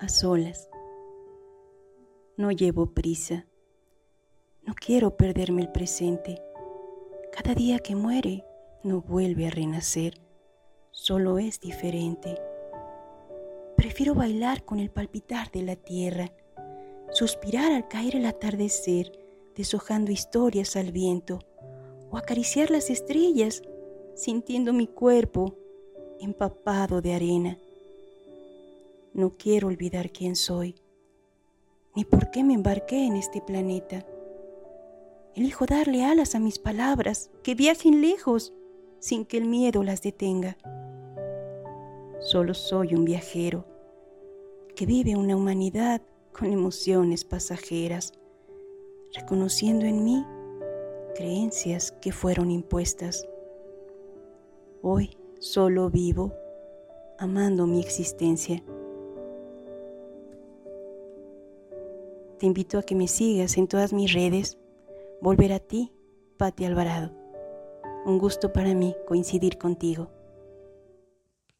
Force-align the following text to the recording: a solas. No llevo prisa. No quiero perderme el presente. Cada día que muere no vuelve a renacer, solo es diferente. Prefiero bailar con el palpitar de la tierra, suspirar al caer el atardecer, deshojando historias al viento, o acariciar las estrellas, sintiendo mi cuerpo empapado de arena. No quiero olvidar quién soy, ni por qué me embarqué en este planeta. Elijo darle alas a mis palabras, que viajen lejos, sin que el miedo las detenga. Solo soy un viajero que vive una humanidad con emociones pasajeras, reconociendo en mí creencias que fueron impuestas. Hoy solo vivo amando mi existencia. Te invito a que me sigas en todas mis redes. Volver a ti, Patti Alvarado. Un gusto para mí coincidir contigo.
a 0.00 0.08
solas. 0.08 0.68
No 2.36 2.50
llevo 2.50 2.94
prisa. 2.94 3.46
No 4.62 4.74
quiero 4.74 5.16
perderme 5.16 5.62
el 5.62 5.72
presente. 5.72 6.40
Cada 7.32 7.54
día 7.54 7.78
que 7.78 7.96
muere 7.96 8.44
no 8.82 9.00
vuelve 9.00 9.46
a 9.46 9.50
renacer, 9.50 10.20
solo 10.90 11.38
es 11.38 11.60
diferente. 11.60 12.40
Prefiero 13.76 14.14
bailar 14.14 14.64
con 14.64 14.78
el 14.78 14.90
palpitar 14.90 15.50
de 15.50 15.62
la 15.62 15.76
tierra, 15.76 16.32
suspirar 17.10 17.72
al 17.72 17.88
caer 17.88 18.16
el 18.16 18.26
atardecer, 18.26 19.12
deshojando 19.54 20.10
historias 20.10 20.76
al 20.76 20.92
viento, 20.92 21.40
o 22.10 22.16
acariciar 22.16 22.70
las 22.70 22.90
estrellas, 22.90 23.62
sintiendo 24.14 24.72
mi 24.72 24.86
cuerpo 24.86 25.56
empapado 26.20 27.00
de 27.00 27.14
arena. 27.14 27.58
No 29.14 29.30
quiero 29.30 29.68
olvidar 29.68 30.10
quién 30.12 30.36
soy, 30.36 30.76
ni 31.94 32.04
por 32.04 32.30
qué 32.30 32.44
me 32.44 32.54
embarqué 32.54 33.04
en 33.06 33.16
este 33.16 33.40
planeta. 33.40 34.06
Elijo 35.34 35.66
darle 35.66 36.04
alas 36.04 36.34
a 36.34 36.40
mis 36.40 36.58
palabras, 36.58 37.30
que 37.42 37.54
viajen 37.54 38.00
lejos, 38.00 38.52
sin 38.98 39.24
que 39.24 39.38
el 39.38 39.44
miedo 39.44 39.82
las 39.82 40.02
detenga. 40.02 40.56
Solo 42.20 42.54
soy 42.54 42.94
un 42.94 43.04
viajero 43.04 43.64
que 44.74 44.86
vive 44.86 45.16
una 45.16 45.36
humanidad 45.36 46.02
con 46.32 46.52
emociones 46.52 47.24
pasajeras, 47.24 48.12
reconociendo 49.14 49.86
en 49.86 50.04
mí 50.04 50.24
creencias 51.14 51.90
que 51.90 52.12
fueron 52.12 52.50
impuestas. 52.50 53.26
Hoy 54.82 55.16
solo 55.40 55.90
vivo 55.90 56.32
amando 57.18 57.66
mi 57.66 57.80
existencia. 57.80 58.62
Te 62.38 62.46
invito 62.46 62.78
a 62.78 62.82
que 62.84 62.94
me 62.94 63.08
sigas 63.08 63.58
en 63.58 63.66
todas 63.66 63.92
mis 63.92 64.12
redes. 64.12 64.58
Volver 65.20 65.52
a 65.52 65.58
ti, 65.58 65.92
Patti 66.36 66.64
Alvarado. 66.64 67.10
Un 68.06 68.18
gusto 68.18 68.52
para 68.52 68.74
mí 68.74 68.94
coincidir 69.08 69.58
contigo. 69.58 70.08